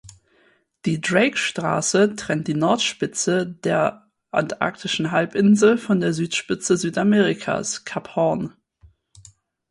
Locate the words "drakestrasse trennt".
0.99-2.47